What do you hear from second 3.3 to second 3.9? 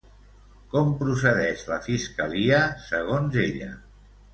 ella?